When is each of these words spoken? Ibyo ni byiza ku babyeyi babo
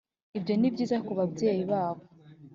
Ibyo 0.37 0.53
ni 0.55 0.69
byiza 0.73 0.95
ku 1.05 1.11
babyeyi 1.19 1.63
babo 1.71 2.03